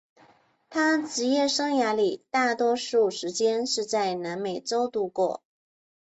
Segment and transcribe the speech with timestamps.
[0.71, 5.43] 他职业生涯里大多数时间是在南美洲度过。